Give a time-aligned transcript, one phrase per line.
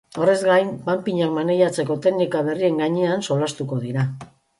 [0.21, 4.07] Horrez gain, panpinak maneiatzeko teknika berrien gainean solastatuko dira.